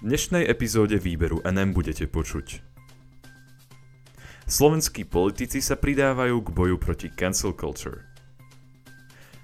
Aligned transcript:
dnešnej 0.00 0.48
epizóde 0.48 0.96
výberu 0.96 1.44
NM 1.44 1.76
budete 1.76 2.08
počuť. 2.08 2.64
Slovenskí 4.48 5.04
politici 5.04 5.60
sa 5.60 5.76
pridávajú 5.76 6.40
k 6.40 6.48
boju 6.50 6.76
proti 6.80 7.12
cancel 7.12 7.52
culture. 7.52 8.08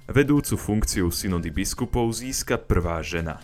Vedúcu 0.08 0.56
funkciu 0.56 1.12
synody 1.12 1.52
biskupov 1.52 2.08
získa 2.16 2.56
prvá 2.56 3.04
žena. 3.04 3.36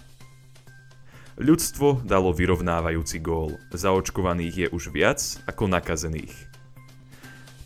Ľudstvo 1.37 2.01
dalo 2.01 2.33
vyrovnávajúci 2.33 3.21
gól. 3.21 3.61
Zaočkovaných 3.77 4.55
je 4.57 4.67
už 4.73 4.89
viac 4.89 5.21
ako 5.45 5.69
nakazených. 5.69 6.33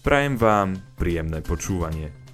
Prajem 0.03 0.35
vám 0.39 0.75
príjemné 0.99 1.39
počúvanie. 1.43 2.26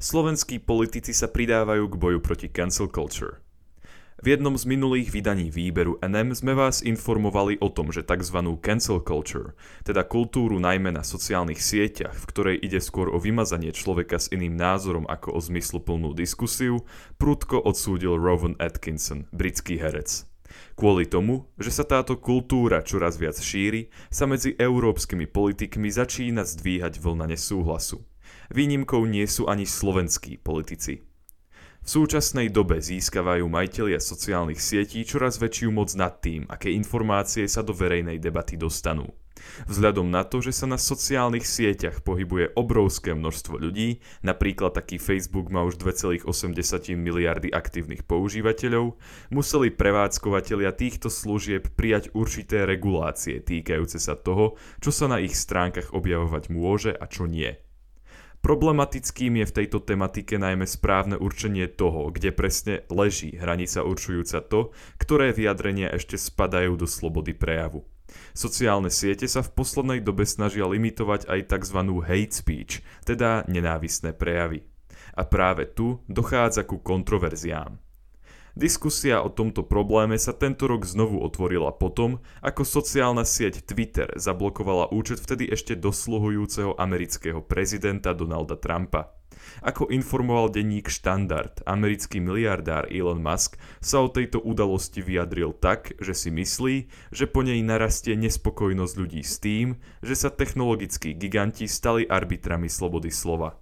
Slovenskí 0.00 0.64
politici 0.64 1.12
sa 1.12 1.28
pridávajú 1.28 1.84
k 1.92 1.94
boju 2.00 2.18
proti 2.24 2.48
cancel 2.48 2.88
culture. 2.88 3.44
V 4.20 4.36
jednom 4.36 4.52
z 4.52 4.68
minulých 4.68 5.16
vydaní 5.16 5.48
výberu 5.48 5.96
NM 6.04 6.36
sme 6.36 6.52
vás 6.52 6.84
informovali 6.84 7.56
o 7.64 7.72
tom, 7.72 7.88
že 7.88 8.04
tzv. 8.04 8.36
cancel 8.60 9.00
culture, 9.00 9.56
teda 9.80 10.04
kultúru 10.04 10.60
najmä 10.60 10.92
na 10.92 11.00
sociálnych 11.00 11.56
sieťach, 11.56 12.12
v 12.12 12.28
ktorej 12.28 12.56
ide 12.60 12.84
skôr 12.84 13.08
o 13.08 13.16
vymazanie 13.16 13.72
človeka 13.72 14.20
s 14.20 14.28
iným 14.28 14.60
názorom 14.60 15.08
ako 15.08 15.36
o 15.36 15.40
zmysluplnú 15.40 16.12
diskusiu, 16.12 16.84
prudko 17.16 17.64
odsúdil 17.64 18.20
Rowan 18.20 18.60
Atkinson, 18.60 19.24
britský 19.32 19.80
herec. 19.80 20.28
Kvôli 20.76 21.08
tomu, 21.08 21.48
že 21.56 21.72
sa 21.72 21.88
táto 21.88 22.20
kultúra 22.20 22.84
čoraz 22.84 23.16
viac 23.16 23.40
šíri, 23.40 23.88
sa 24.12 24.28
medzi 24.28 24.52
európskymi 24.52 25.32
politikmi 25.32 25.88
začína 25.88 26.44
zdvíhať 26.44 27.00
vlna 27.00 27.32
nesúhlasu. 27.32 28.09
Výnimkou 28.50 29.06
nie 29.06 29.30
sú 29.30 29.46
ani 29.46 29.62
slovenskí 29.62 30.42
politici. 30.42 31.06
V 31.80 31.88
súčasnej 31.88 32.52
dobe 32.52 32.82
získavajú 32.82 33.46
majitelia 33.46 34.02
sociálnych 34.02 34.58
sietí 34.58 35.06
čoraz 35.06 35.38
väčšiu 35.38 35.70
moc 35.72 35.94
nad 35.96 36.18
tým, 36.18 36.44
aké 36.50 36.68
informácie 36.74 37.46
sa 37.46 37.62
do 37.62 37.72
verejnej 37.72 38.20
debaty 38.20 38.58
dostanú. 38.58 39.08
Vzhľadom 39.64 40.12
na 40.12 40.26
to, 40.26 40.44
že 40.44 40.52
sa 40.52 40.66
na 40.68 40.76
sociálnych 40.76 41.46
sieťach 41.46 42.04
pohybuje 42.04 42.52
obrovské 42.58 43.16
množstvo 43.16 43.56
ľudí, 43.56 44.04
napríklad 44.20 44.76
taký 44.76 45.00
Facebook 45.00 45.48
má 45.48 45.64
už 45.64 45.80
2,8 45.80 46.28
miliardy 46.98 47.48
aktívnych 47.48 48.04
používateľov, 48.04 49.00
museli 49.32 49.72
prevádzkovateľia 49.72 50.74
týchto 50.76 51.08
služieb 51.08 51.72
prijať 51.78 52.12
určité 52.12 52.68
regulácie 52.68 53.40
týkajúce 53.40 53.96
sa 53.96 54.18
toho, 54.18 54.60
čo 54.82 54.92
sa 54.92 55.08
na 55.08 55.22
ich 55.22 55.32
stránkach 55.32 55.96
objavovať 55.96 56.52
môže 56.52 56.92
a 56.92 57.08
čo 57.08 57.24
nie. 57.24 57.69
Problematickým 58.40 59.36
je 59.44 59.46
v 59.52 59.56
tejto 59.62 59.84
tematike 59.84 60.40
najmä 60.40 60.64
správne 60.64 61.20
určenie 61.20 61.68
toho, 61.68 62.08
kde 62.08 62.32
presne 62.32 62.88
leží 62.88 63.36
hranica 63.36 63.84
určujúca 63.84 64.40
to, 64.40 64.72
ktoré 64.96 65.36
vyjadrenia 65.36 65.92
ešte 65.92 66.16
spadajú 66.16 66.80
do 66.80 66.88
slobody 66.88 67.36
prejavu. 67.36 67.84
Sociálne 68.32 68.88
siete 68.88 69.28
sa 69.28 69.44
v 69.44 69.52
poslednej 69.54 70.00
dobe 70.00 70.24
snažia 70.24 70.64
limitovať 70.64 71.28
aj 71.28 71.40
tzv. 71.52 71.78
hate 72.00 72.34
speech, 72.34 72.72
teda 73.04 73.44
nenávisné 73.44 74.16
prejavy. 74.16 74.64
A 75.14 75.28
práve 75.28 75.68
tu 75.68 76.00
dochádza 76.08 76.64
ku 76.64 76.80
kontroverziám. 76.80 77.89
Diskusia 78.58 79.22
o 79.22 79.30
tomto 79.30 79.62
probléme 79.62 80.18
sa 80.18 80.34
tento 80.34 80.66
rok 80.66 80.82
znovu 80.82 81.22
otvorila 81.22 81.70
potom, 81.70 82.18
ako 82.42 82.66
sociálna 82.66 83.22
sieť 83.22 83.62
Twitter 83.62 84.10
zablokovala 84.18 84.90
účet 84.90 85.22
vtedy 85.22 85.46
ešte 85.46 85.78
dosluhujúceho 85.78 86.74
amerického 86.74 87.40
prezidenta 87.46 88.10
Donalda 88.10 88.58
Trumpa. 88.58 89.14
Ako 89.62 89.88
informoval 89.88 90.52
denník 90.52 90.90
Štandard, 90.90 91.62
americký 91.64 92.18
miliardár 92.18 92.90
Elon 92.90 93.22
Musk 93.22 93.56
sa 93.78 94.02
o 94.02 94.08
tejto 94.10 94.42
udalosti 94.42 95.00
vyjadril 95.00 95.54
tak, 95.56 95.96
že 96.02 96.12
si 96.12 96.28
myslí, 96.34 96.76
že 97.14 97.24
po 97.30 97.46
nej 97.46 97.62
narastie 97.62 98.18
nespokojnosť 98.18 98.94
ľudí 98.98 99.22
s 99.22 99.38
tým, 99.38 99.78
že 100.02 100.14
sa 100.18 100.28
technologickí 100.28 101.14
giganti 101.16 101.70
stali 101.70 102.04
arbitrami 102.04 102.68
slobody 102.68 103.08
slova. 103.08 103.56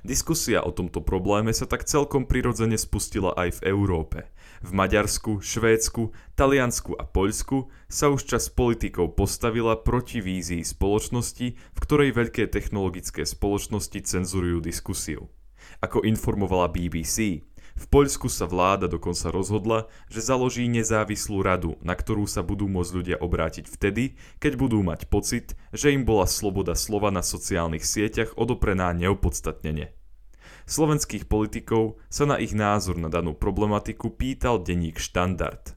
Diskusia 0.00 0.64
o 0.64 0.72
tomto 0.72 1.04
probléme 1.04 1.52
sa 1.52 1.68
tak 1.68 1.84
celkom 1.84 2.24
prirodzene 2.24 2.80
spustila 2.80 3.36
aj 3.36 3.60
v 3.60 3.68
Európe. 3.68 4.32
V 4.64 4.72
Maďarsku, 4.72 5.44
Švédsku, 5.44 6.12
Taliansku 6.36 6.96
a 6.96 7.04
Poľsku 7.04 7.68
sa 7.84 8.08
už 8.08 8.24
čas 8.24 8.48
politikov 8.48 9.12
postavila 9.12 9.76
proti 9.76 10.24
vízii 10.24 10.64
spoločnosti, 10.64 11.46
v 11.52 11.78
ktorej 11.80 12.16
veľké 12.16 12.48
technologické 12.48 13.28
spoločnosti 13.28 14.00
cenzurujú 14.00 14.64
diskusiu. 14.64 15.28
Ako 15.84 16.04
informovala 16.08 16.72
BBC, 16.72 17.44
v 17.80 17.88
Poľsku 17.88 18.28
sa 18.28 18.44
vláda 18.44 18.92
dokonca 18.92 19.32
rozhodla, 19.32 19.88
že 20.12 20.20
založí 20.20 20.68
nezávislú 20.68 21.40
radu, 21.40 21.80
na 21.80 21.96
ktorú 21.96 22.28
sa 22.28 22.44
budú 22.44 22.68
môcť 22.68 22.92
ľudia 22.92 23.16
obrátiť 23.16 23.64
vtedy, 23.64 24.20
keď 24.36 24.52
budú 24.60 24.84
mať 24.84 25.08
pocit, 25.08 25.56
že 25.72 25.96
im 25.96 26.04
bola 26.04 26.28
sloboda 26.28 26.76
slova 26.76 27.08
na 27.08 27.24
sociálnych 27.24 27.80
sieťach 27.80 28.36
odoprená 28.36 28.92
neopodstatnene. 28.92 29.96
Slovenských 30.68 31.24
politikov 31.24 31.96
sa 32.12 32.28
na 32.28 32.36
ich 32.36 32.52
názor 32.52 33.00
na 33.00 33.08
danú 33.08 33.32
problematiku 33.32 34.12
pýtal 34.12 34.60
denník 34.60 35.00
Štandard. 35.00 35.72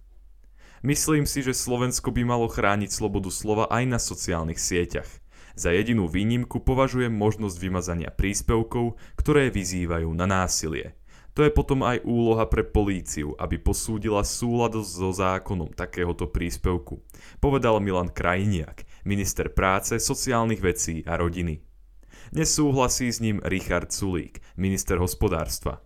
Myslím 0.84 1.24
si, 1.24 1.40
že 1.40 1.56
Slovensko 1.56 2.12
by 2.12 2.28
malo 2.28 2.52
chrániť 2.52 2.92
slobodu 2.92 3.32
slova 3.32 3.72
aj 3.72 3.84
na 3.88 3.96
sociálnych 3.96 4.60
sieťach. 4.60 5.08
Za 5.56 5.72
jedinú 5.72 6.12
výnimku 6.12 6.60
považujem 6.60 7.16
možnosť 7.16 7.58
vymazania 7.64 8.12
príspevkov, 8.12 9.00
ktoré 9.16 9.48
vyzývajú 9.48 10.12
na 10.12 10.28
násilie– 10.28 10.92
to 11.34 11.42
je 11.42 11.52
potom 11.52 11.82
aj 11.82 12.06
úloha 12.06 12.46
pre 12.46 12.62
políciu, 12.62 13.34
aby 13.42 13.58
posúdila 13.58 14.22
súlad 14.22 14.78
so 14.86 15.10
zákonom 15.10 15.74
takéhoto 15.74 16.30
príspevku, 16.30 17.02
povedal 17.42 17.82
Milan 17.82 18.14
Krajniak, 18.14 18.86
minister 19.02 19.50
práce, 19.50 19.98
sociálnych 19.98 20.62
vecí 20.62 21.02
a 21.10 21.18
rodiny. 21.18 21.66
Nesúhlasí 22.34 23.10
s 23.10 23.22
ním 23.22 23.42
Richard 23.42 23.90
Sulík, 23.90 24.42
minister 24.58 25.02
hospodárstva. 25.02 25.82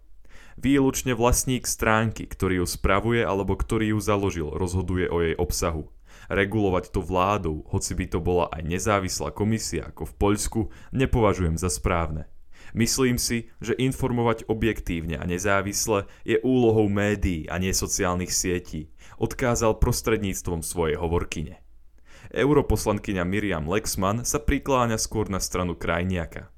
Výlučne 0.58 1.14
vlastník 1.16 1.70
stránky, 1.70 2.28
ktorý 2.28 2.64
ju 2.64 2.68
spravuje 2.68 3.22
alebo 3.24 3.56
ktorý 3.56 3.96
ju 3.96 4.00
založil, 4.04 4.48
rozhoduje 4.52 5.08
o 5.08 5.22
jej 5.24 5.36
obsahu. 5.38 5.92
Regulovať 6.28 6.92
to 6.92 7.00
vládou, 7.00 7.64
hoci 7.72 7.96
by 7.96 8.06
to 8.12 8.20
bola 8.20 8.52
aj 8.52 8.68
nezávislá 8.68 9.32
komisia 9.32 9.88
ako 9.88 10.12
v 10.12 10.14
Poľsku, 10.18 10.60
nepovažujem 10.92 11.56
za 11.56 11.72
správne. 11.72 12.28
Myslím 12.78 13.18
si, 13.18 13.50
že 13.58 13.74
informovať 13.74 14.46
objektívne 14.46 15.18
a 15.18 15.26
nezávisle 15.26 16.06
je 16.22 16.38
úlohou 16.46 16.86
médií 16.86 17.50
a 17.50 17.58
nie 17.58 17.74
sociálnych 17.74 18.30
sietí, 18.30 18.94
odkázal 19.18 19.82
prostredníctvom 19.82 20.62
svojej 20.62 20.94
hovorkyne. 21.02 21.58
Europoslankyňa 22.30 23.26
Miriam 23.26 23.66
Lexman 23.66 24.22
sa 24.22 24.38
prikláňa 24.38 25.02
skôr 25.02 25.26
na 25.26 25.42
stranu 25.42 25.74
krajniaka. 25.74 26.54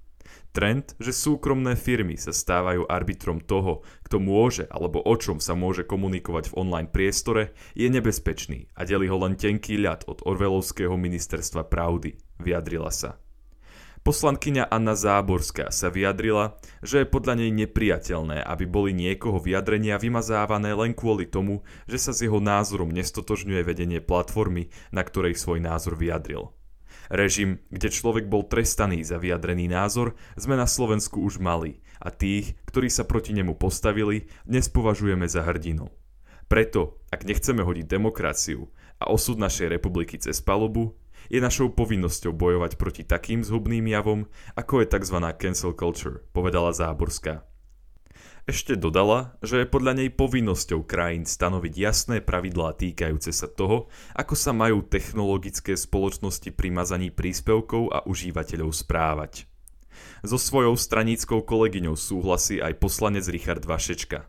Trend, 0.51 0.91
že 0.99 1.15
súkromné 1.15 1.79
firmy 1.79 2.19
sa 2.19 2.35
stávajú 2.35 2.83
arbitrom 2.91 3.39
toho, 3.39 3.87
kto 4.03 4.19
môže 4.19 4.67
alebo 4.67 4.99
o 4.99 5.15
čom 5.15 5.39
sa 5.39 5.55
môže 5.55 5.87
komunikovať 5.87 6.51
v 6.51 6.57
online 6.59 6.91
priestore, 6.91 7.55
je 7.79 7.87
nebezpečný 7.87 8.67
a 8.75 8.83
delí 8.83 9.07
ho 9.07 9.23
len 9.23 9.39
tenký 9.39 9.79
ľad 9.79 10.03
od 10.11 10.19
Orvelovského 10.27 10.99
ministerstva 10.99 11.63
pravdy, 11.71 12.19
vyjadrila 12.43 12.91
sa. 12.91 13.15
Poslankyňa 14.09 14.73
Anna 14.73 14.97
Záborská 14.97 15.69
sa 15.69 15.93
vyjadrila, 15.93 16.57
že 16.81 17.05
je 17.05 17.13
podľa 17.13 17.45
nej 17.45 17.53
nepriateľné, 17.53 18.41
aby 18.41 18.65
boli 18.65 18.89
niekoho 18.89 19.37
vyjadrenia 19.37 20.01
vymazávané 20.01 20.73
len 20.73 20.97
kvôli 20.97 21.29
tomu, 21.29 21.61
že 21.85 22.01
sa 22.01 22.09
s 22.09 22.25
jeho 22.25 22.41
názorom 22.41 22.89
nestotožňuje 22.89 23.61
vedenie 23.61 24.01
platformy, 24.01 24.73
na 24.89 25.05
ktorej 25.05 25.37
svoj 25.37 25.61
názor 25.61 25.93
vyjadril. 25.93 26.49
Režim, 27.13 27.61
kde 27.69 27.93
človek 27.93 28.25
bol 28.25 28.49
trestaný 28.49 29.05
za 29.05 29.21
vyjadrený 29.21 29.69
názor, 29.69 30.17
sme 30.33 30.57
na 30.57 30.65
Slovensku 30.65 31.21
už 31.21 31.37
mali 31.37 31.77
a 32.01 32.09
tých, 32.09 32.57
ktorí 32.65 32.89
sa 32.89 33.05
proti 33.05 33.37
nemu 33.37 33.61
postavili, 33.61 34.25
dnes 34.41 34.73
považujeme 34.73 35.29
za 35.29 35.45
hrdinu. 35.45 35.85
Preto, 36.49 36.97
ak 37.13 37.29
nechceme 37.29 37.61
hodiť 37.61 37.85
demokraciu 37.85 38.73
a 38.97 39.13
osud 39.13 39.37
našej 39.37 39.69
republiky 39.69 40.17
cez 40.17 40.41
palubu, 40.41 40.97
je 41.29 41.37
našou 41.37 41.69
povinnosťou 41.69 42.33
bojovať 42.33 42.75
proti 42.75 43.05
takým 43.05 43.45
zhubným 43.45 43.85
javom, 43.85 44.25
ako 44.57 44.81
je 44.81 44.91
tzv. 44.97 45.17
cancel 45.37 45.71
culture, 45.77 46.25
povedala 46.33 46.73
Záborská. 46.73 47.45
Ešte 48.49 48.73
dodala, 48.73 49.37
že 49.45 49.61
je 49.61 49.69
podľa 49.69 50.01
nej 50.01 50.09
povinnosťou 50.09 50.81
krajín 50.89 51.29
stanoviť 51.29 51.73
jasné 51.77 52.17
pravidlá 52.17 52.73
týkajúce 52.81 53.29
sa 53.29 53.45
toho, 53.45 53.93
ako 54.17 54.33
sa 54.33 54.57
majú 54.57 54.81
technologické 54.81 55.77
spoločnosti 55.77 56.49
pri 56.57 56.73
mazaní 56.73 57.13
príspevkov 57.13 57.93
a 57.93 58.01
užívateľov 58.09 58.73
správať. 58.73 59.45
So 60.25 60.41
svojou 60.41 60.73
straníckou 60.73 61.45
kolegyňou 61.45 61.93
súhlasí 61.93 62.57
aj 62.57 62.81
poslanec 62.81 63.29
Richard 63.29 63.61
Vašečka. 63.69 64.25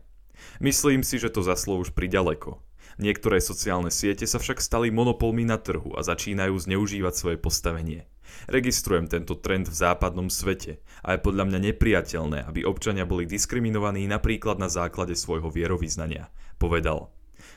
Myslím 0.61 1.01
si, 1.01 1.17
že 1.17 1.33
to 1.33 1.41
zaslo 1.41 1.81
už 1.81 1.97
priďaleko 1.97 2.61
Niektoré 2.99 3.39
sociálne 3.39 3.93
siete 3.93 4.27
sa 4.27 4.41
však 4.41 4.59
stali 4.59 4.91
monopolmi 4.91 5.47
na 5.47 5.61
trhu 5.61 5.95
a 5.95 6.03
začínajú 6.03 6.57
zneužívať 6.57 7.13
svoje 7.15 7.37
postavenie. 7.39 8.09
Registrujem 8.47 9.11
tento 9.11 9.37
trend 9.37 9.67
v 9.67 9.75
západnom 9.75 10.31
svete 10.31 10.79
a 11.03 11.15
je 11.15 11.23
podľa 11.23 11.51
mňa 11.51 11.59
nepriateľné, 11.71 12.47
aby 12.47 12.63
občania 12.63 13.03
boli 13.03 13.27
diskriminovaní 13.27 14.07
napríklad 14.07 14.57
na 14.57 14.71
základe 14.71 15.15
svojho 15.19 15.51
vierovýznania, 15.51 16.31
povedal. 16.55 17.11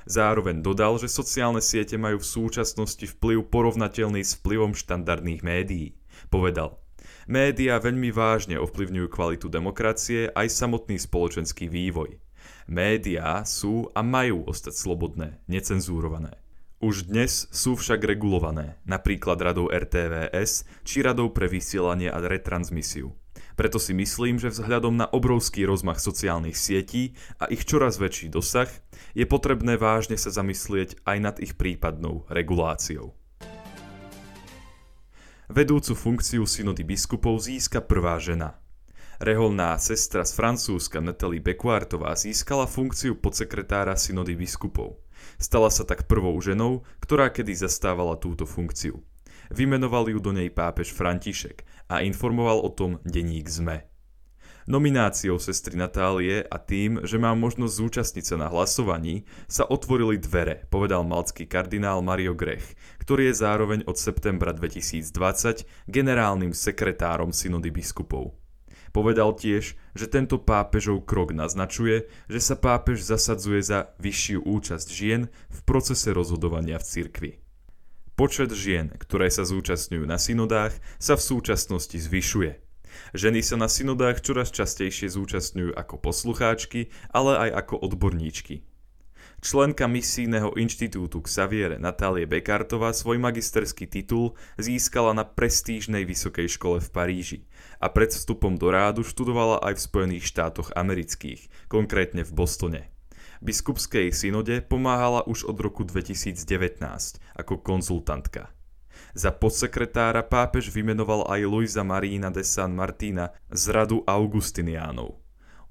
Zároveň 0.05 0.61
dodal, 0.61 1.01
že 1.01 1.09
sociálne 1.09 1.65
siete 1.65 1.97
majú 1.97 2.21
v 2.21 2.29
súčasnosti 2.29 3.05
vplyv 3.17 3.49
porovnateľný 3.49 4.21
s 4.21 4.37
vplyvom 4.37 4.77
štandardných 4.77 5.41
médií. 5.41 5.97
Povedal, 6.29 6.77
Média 7.25 7.81
veľmi 7.81 8.13
vážne 8.13 8.61
ovplyvňujú 8.61 9.09
kvalitu 9.09 9.49
demokracie 9.49 10.29
aj 10.37 10.53
samotný 10.53 11.01
spoločenský 11.01 11.73
vývoj. 11.73 12.21
Média 12.65 13.45
sú 13.45 13.93
a 13.93 14.01
majú 14.01 14.49
ostať 14.49 14.73
slobodné, 14.73 15.37
necenzúrované. 15.45 16.41
Už 16.81 17.13
dnes 17.13 17.45
sú 17.53 17.77
však 17.77 18.01
regulované, 18.01 18.81
napríklad 18.89 19.37
radou 19.37 19.69
RTVS 19.69 20.65
či 20.81 21.05
radou 21.05 21.29
pre 21.29 21.45
vysielanie 21.45 22.09
a 22.09 22.17
retransmisiu. 22.25 23.13
Preto 23.53 23.77
si 23.77 23.93
myslím, 23.93 24.41
že 24.41 24.49
vzhľadom 24.49 24.97
na 24.97 25.07
obrovský 25.13 25.69
rozmach 25.69 26.01
sociálnych 26.01 26.57
sietí 26.57 27.13
a 27.37 27.53
ich 27.53 27.69
čoraz 27.69 28.01
väčší 28.01 28.33
dosah 28.33 28.73
je 29.13 29.29
potrebné 29.29 29.77
vážne 29.77 30.17
sa 30.17 30.33
zamyslieť 30.33 31.05
aj 31.05 31.19
nad 31.21 31.37
ich 31.45 31.61
prípadnou 31.61 32.25
reguláciou. 32.33 33.13
Vedúcu 35.53 35.93
funkciu 35.93 36.49
synody 36.49 36.81
biskupov 36.81 37.45
získa 37.45 37.85
prvá 37.85 38.17
žena. 38.17 38.57
Reholná 39.23 39.79
sestra 39.79 40.27
z 40.27 40.35
Francúzska 40.35 40.99
Natalie 40.99 41.39
Bequartová 41.39 42.19
získala 42.19 42.67
funkciu 42.67 43.15
podsekretára 43.15 43.95
synody 43.95 44.35
biskupov. 44.35 44.99
Stala 45.39 45.71
sa 45.71 45.87
tak 45.87 46.11
prvou 46.11 46.35
ženou, 46.43 46.83
ktorá 46.99 47.31
kedy 47.31 47.55
zastávala 47.55 48.19
túto 48.19 48.43
funkciu. 48.43 48.99
Vymenoval 49.55 50.11
ju 50.11 50.19
do 50.19 50.35
nej 50.35 50.51
pápež 50.51 50.91
František 50.91 51.63
a 51.87 52.03
informoval 52.03 52.67
o 52.67 52.71
tom 52.75 52.99
denník 53.07 53.47
ZME. 53.47 53.87
Nomináciou 54.67 55.39
sestry 55.39 55.77
Natálie 55.77 56.41
a 56.41 56.57
tým, 56.57 57.05
že 57.05 57.21
má 57.21 57.37
možnosť 57.37 57.75
zúčastniť 57.77 58.25
sa 58.25 58.37
na 58.41 58.49
hlasovaní, 58.51 59.29
sa 59.45 59.63
otvorili 59.69 60.17
dvere, 60.19 60.67
povedal 60.73 61.05
malcký 61.05 61.45
kardinál 61.47 62.01
Mario 62.03 62.35
Grech, 62.35 62.73
ktorý 62.99 63.31
je 63.31 63.45
zároveň 63.45 63.81
od 63.87 63.95
septembra 63.95 64.57
2020 64.57 65.69
generálnym 65.87 66.57
sekretárom 66.57 67.31
synody 67.31 67.71
biskupov. 67.71 68.44
Povedal 68.95 69.35
tiež, 69.35 69.75
že 69.99 70.07
tento 70.07 70.39
pápežov 70.39 71.03
krok 71.03 71.35
naznačuje, 71.35 72.07
že 72.31 72.39
sa 72.39 72.55
pápež 72.55 73.03
zasadzuje 73.03 73.59
za 73.59 73.91
vyššiu 73.99 74.47
účasť 74.47 74.87
žien 74.87 75.27
v 75.51 75.59
procese 75.67 76.15
rozhodovania 76.15 76.79
v 76.79 76.87
cirkvi. 76.87 77.31
Počet 78.15 78.55
žien, 78.55 78.95
ktoré 78.95 79.35
sa 79.35 79.43
zúčastňujú 79.43 80.07
na 80.07 80.15
synodách, 80.15 80.79
sa 81.03 81.19
v 81.19 81.27
súčasnosti 81.27 81.99
zvyšuje. 81.99 82.63
Ženy 83.19 83.43
sa 83.43 83.59
na 83.59 83.67
synodách 83.67 84.23
čoraz 84.23 84.55
častejšie 84.55 85.11
zúčastňujú 85.11 85.75
ako 85.75 85.99
poslucháčky, 85.99 86.95
ale 87.11 87.51
aj 87.51 87.67
ako 87.67 87.83
odborníčky. 87.91 88.63
Členka 89.45 89.85
misijného 89.85 90.57
inštitútu 90.57 91.21
Xaviere 91.21 91.77
Natálie 91.77 92.25
Bekartová 92.25 92.97
svoj 92.97 93.21
magisterský 93.21 93.85
titul 93.85 94.33
získala 94.57 95.13
na 95.13 95.29
prestížnej 95.29 96.09
vysokej 96.09 96.57
škole 96.57 96.81
v 96.81 96.89
Paríži 96.89 97.39
a 97.77 97.93
pred 97.93 98.09
vstupom 98.09 98.57
do 98.57 98.73
rádu 98.73 99.05
študovala 99.05 99.61
aj 99.61 99.77
v 99.77 99.85
Spojených 99.85 100.25
štátoch 100.33 100.73
amerických, 100.73 101.69
konkrétne 101.69 102.25
v 102.25 102.33
Bostone 102.33 102.89
biskupskej 103.45 104.09
synode 104.17 104.65
pomáhala 104.65 105.29
už 105.29 105.45
od 105.45 105.61
roku 105.61 105.85
2019 105.85 106.81
ako 107.37 107.55
konzultantka. 107.61 108.49
Za 109.13 109.31
podsekretára 109.31 110.25
pápež 110.25 110.73
vymenoval 110.73 111.29
aj 111.29 111.41
Luisa 111.45 111.85
Marína 111.85 112.33
de 112.33 112.41
San 112.41 112.73
Martina 112.73 113.37
z 113.53 113.69
radu 113.69 114.01
Augustiniánov. 114.09 115.24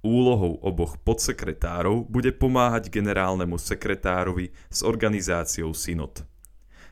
Úlohou 0.03 0.59
oboch 0.59 1.00
podsekretárov 1.00 2.03
bude 2.11 2.35
pomáhať 2.35 2.91
generálnemu 2.91 3.55
sekretárovi 3.55 4.51
s 4.67 4.83
organizáciou 4.83 5.71
synod. 5.71 6.27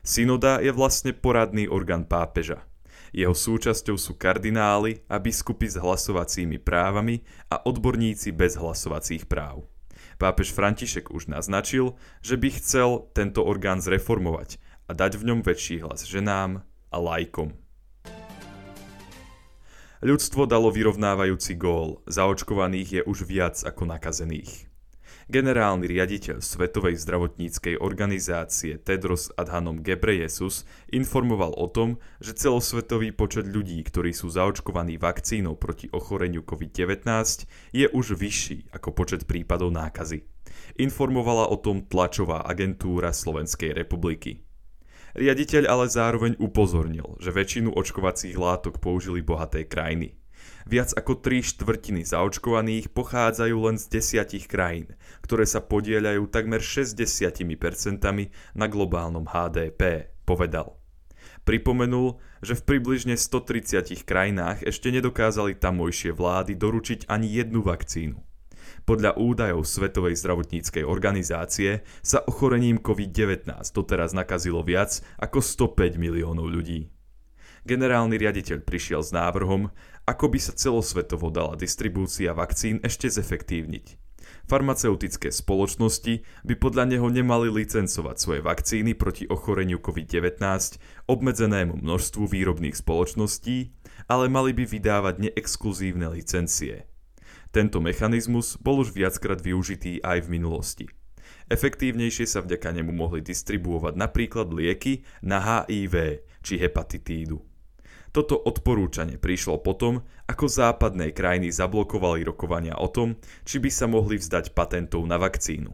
Synoda 0.00 0.64
je 0.64 0.72
vlastne 0.72 1.12
poradný 1.12 1.68
orgán 1.68 2.08
pápeža. 2.08 2.64
Jeho 3.12 3.36
súčasťou 3.36 4.00
sú 4.00 4.16
kardináli 4.16 5.04
a 5.12 5.20
biskupy 5.20 5.68
s 5.68 5.76
hlasovacími 5.76 6.56
právami 6.56 7.20
a 7.52 7.60
odborníci 7.60 8.32
bez 8.32 8.56
hlasovacích 8.56 9.28
práv. 9.28 9.68
Pápež 10.16 10.56
František 10.56 11.12
už 11.12 11.28
naznačil, 11.28 11.92
že 12.24 12.40
by 12.40 12.48
chcel 12.56 13.12
tento 13.12 13.44
orgán 13.44 13.84
zreformovať 13.84 14.56
a 14.88 14.96
dať 14.96 15.20
v 15.20 15.26
ňom 15.28 15.40
väčší 15.44 15.84
hlas 15.84 16.08
ženám 16.08 16.64
a 16.88 16.96
lajkom. 16.96 17.61
Ľudstvo 20.02 20.50
dalo 20.50 20.74
vyrovnávajúci 20.74 21.54
gól, 21.54 22.02
zaočkovaných 22.10 22.88
je 22.90 23.02
už 23.06 23.22
viac 23.22 23.62
ako 23.62 23.86
nakazených. 23.86 24.66
Generálny 25.30 25.86
riaditeľ 25.86 26.42
Svetovej 26.42 26.98
zdravotníckej 26.98 27.78
organizácie 27.78 28.82
Tedros 28.82 29.30
Adhanom 29.38 29.78
Ghebreyesus 29.78 30.66
informoval 30.90 31.54
o 31.54 31.70
tom, 31.70 32.02
že 32.18 32.34
celosvetový 32.34 33.14
počet 33.14 33.46
ľudí, 33.46 33.78
ktorí 33.78 34.10
sú 34.10 34.26
zaočkovaní 34.26 34.98
vakcínou 34.98 35.54
proti 35.54 35.86
ochoreniu 35.94 36.42
COVID-19, 36.42 37.46
je 37.70 37.86
už 37.86 38.18
vyšší 38.18 38.74
ako 38.74 38.90
počet 38.98 39.30
prípadov 39.30 39.70
nákazy. 39.70 40.26
Informovala 40.82 41.46
o 41.46 41.54
tom 41.62 41.86
tlačová 41.86 42.42
agentúra 42.42 43.14
Slovenskej 43.14 43.70
republiky. 43.70 44.42
Riaditeľ 45.12 45.68
ale 45.68 45.92
zároveň 45.92 46.40
upozornil, 46.40 47.20
že 47.20 47.34
väčšinu 47.34 47.72
očkovacích 47.76 48.36
látok 48.36 48.80
použili 48.80 49.20
bohaté 49.20 49.68
krajiny– 49.68 50.16
Viac 50.62 50.94
ako 50.94 51.18
3 51.18 51.42
štvrtiny 51.42 52.06
zaočkovaných 52.06 52.94
pochádzajú 52.94 53.56
len 53.66 53.76
z 53.78 53.98
desiatich 53.98 54.46
krajín, 54.46 54.94
ktoré 55.26 55.42
sa 55.42 55.58
podieľajú 55.58 56.30
takmer 56.30 56.62
60% 56.62 57.42
na 58.54 58.66
globálnom 58.70 59.26
HDP, 59.26 60.14
povedal. 60.22 60.78
Pripomenul, 61.42 62.22
že 62.38 62.54
v 62.54 62.62
približne 62.62 63.18
130 63.18 64.06
krajinách 64.06 64.62
ešte 64.62 64.94
nedokázali 64.94 65.58
tamojšie 65.58 66.14
vlády 66.14 66.54
doručiť 66.54 67.10
ani 67.10 67.26
jednu 67.26 67.66
vakcínu. 67.66 68.31
Podľa 68.82 69.14
údajov 69.14 69.62
Svetovej 69.62 70.18
zdravotníckej 70.18 70.82
organizácie 70.82 71.86
sa 72.02 72.18
ochorením 72.26 72.82
COVID-19 72.82 73.46
doteraz 73.70 74.10
nakazilo 74.10 74.66
viac 74.66 74.98
ako 75.22 75.38
105 75.38 76.02
miliónov 76.02 76.50
ľudí. 76.50 76.90
Generálny 77.62 78.18
riaditeľ 78.18 78.66
prišiel 78.66 79.06
s 79.06 79.14
návrhom, 79.14 79.70
ako 80.02 80.26
by 80.34 80.38
sa 80.42 80.50
celosvetovo 80.58 81.30
dala 81.30 81.54
distribúcia 81.54 82.34
vakcín 82.34 82.82
ešte 82.82 83.06
zefektívniť. 83.06 84.02
Farmaceutické 84.50 85.30
spoločnosti 85.30 86.26
by 86.42 86.54
podľa 86.58 86.90
neho 86.90 87.06
nemali 87.06 87.54
licencovať 87.54 88.16
svoje 88.18 88.40
vakcíny 88.42 88.98
proti 88.98 89.30
ochoreniu 89.30 89.78
COVID-19 89.78 90.42
obmedzenému 91.06 91.78
množstvu 91.78 92.26
výrobných 92.26 92.74
spoločností, 92.74 93.70
ale 94.10 94.26
mali 94.26 94.50
by 94.50 94.66
vydávať 94.66 95.30
neexkluzívne 95.30 96.10
licencie. 96.10 96.91
Tento 97.52 97.84
mechanizmus 97.84 98.56
bol 98.56 98.80
už 98.80 98.96
viackrát 98.96 99.36
využitý 99.36 100.00
aj 100.00 100.24
v 100.24 100.40
minulosti. 100.40 100.86
Efektívnejšie 101.52 102.24
sa 102.24 102.40
vďaka 102.40 102.72
nemu 102.72 102.96
mohli 102.96 103.20
distribuovať 103.20 103.92
napríklad 103.92 104.48
lieky 104.56 105.04
na 105.20 105.68
HIV 105.68 106.24
či 106.40 106.56
hepatitídu. 106.56 107.44
Toto 108.12 108.40
odporúčanie 108.40 109.20
prišlo 109.20 109.60
potom, 109.60 110.00
ako 110.24 110.48
západné 110.48 111.12
krajiny 111.12 111.52
zablokovali 111.52 112.24
rokovania 112.24 112.76
o 112.80 112.88
tom, 112.88 113.20
či 113.44 113.60
by 113.60 113.68
sa 113.68 113.84
mohli 113.84 114.16
vzdať 114.16 114.56
patentov 114.56 115.04
na 115.04 115.20
vakcínu. 115.20 115.72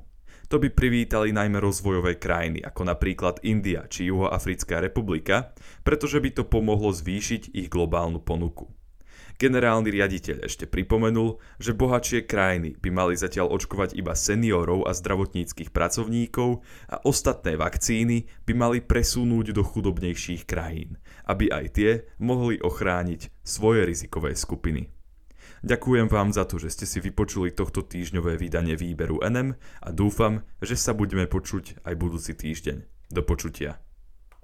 To 0.51 0.57
by 0.59 0.75
privítali 0.75 1.31
najmä 1.31 1.63
rozvojové 1.63 2.19
krajiny, 2.19 2.59
ako 2.65 2.91
napríklad 2.91 3.39
India 3.47 3.87
či 3.87 4.11
Juhoafrická 4.11 4.83
republika, 4.83 5.55
pretože 5.87 6.19
by 6.19 6.31
to 6.35 6.43
pomohlo 6.43 6.91
zvýšiť 6.91 7.55
ich 7.55 7.69
globálnu 7.71 8.19
ponuku. 8.19 8.78
Generálny 9.39 9.95
riaditeľ 9.95 10.51
ešte 10.51 10.67
pripomenul, 10.67 11.39
že 11.63 11.71
bohatšie 11.71 12.27
krajiny 12.27 12.75
by 12.83 12.91
mali 12.91 13.15
zatiaľ 13.15 13.55
očkovať 13.55 13.95
iba 13.95 14.11
seniorov 14.19 14.91
a 14.91 14.91
zdravotníckých 14.91 15.71
pracovníkov 15.71 16.67
a 16.91 16.99
ostatné 17.07 17.55
vakcíny 17.55 18.27
by 18.43 18.53
mali 18.59 18.79
presunúť 18.83 19.55
do 19.55 19.63
chudobnejších 19.63 20.43
krajín, 20.43 20.99
aby 21.23 21.55
aj 21.55 21.65
tie 21.71 21.91
mohli 22.19 22.59
ochrániť 22.59 23.31
svoje 23.47 23.87
rizikové 23.87 24.35
skupiny. 24.35 24.91
Ďakujem 25.63 26.11
vám 26.11 26.35
za 26.35 26.43
to, 26.43 26.59
že 26.59 26.75
ste 26.75 26.87
si 26.91 26.99
vypočuli 26.99 27.55
tohto 27.55 27.87
týždňové 27.87 28.35
vydanie 28.43 28.75
výberu 28.75 29.23
NM 29.23 29.55
a 29.55 29.89
dúfam, 29.95 30.43
že 30.59 30.75
sa 30.75 30.99
budeme 30.99 31.31
počuť 31.31 31.87
aj 31.87 31.95
budúci 31.95 32.35
týždeň. 32.35 32.83
Do 33.15 33.23
počutia. 33.23 33.79